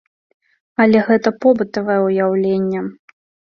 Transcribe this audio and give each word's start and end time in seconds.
Але 0.85 1.03
гэта 1.09 1.29
побытавае 1.45 2.01
ўяўленне. 2.07 2.79